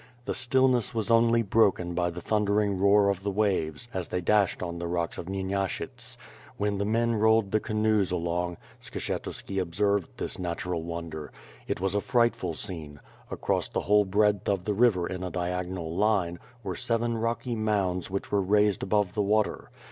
[0.25, 4.01] The stillness was only bn>kon by the thundering roar of the waves a?
[4.01, 6.17] they dashed on the nH*ks of Xyenashyts.
[6.57, 11.31] While the men rolled the canoes along, Skshetuski observed this natural wonder.
[11.67, 12.97] It was a frightful soi»ne.
[13.29, 18.09] Across the whole breadth of the river in a diagonal line, were seven rooky mounds
[18.09, 19.69] vhieh were raised above the water.